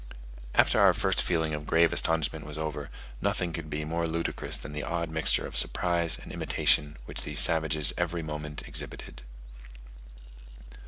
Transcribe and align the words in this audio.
After 0.55 0.79
our 0.81 0.95
first 0.95 1.21
feeling 1.21 1.53
of 1.53 1.67
grave 1.67 1.93
astonishment 1.93 2.43
was 2.43 2.57
over, 2.57 2.89
nothing 3.21 3.53
could 3.53 3.69
be 3.69 3.85
more 3.85 4.07
ludicrous 4.07 4.57
than 4.57 4.71
the 4.73 4.81
odd 4.81 5.11
mixture 5.11 5.45
of 5.45 5.55
surprise 5.55 6.17
and 6.17 6.31
imitation 6.31 6.97
which 7.05 7.21
these 7.21 7.39
savages 7.39 7.93
every 7.99 8.23
moment 8.23 8.63
exhibited. 8.67 9.21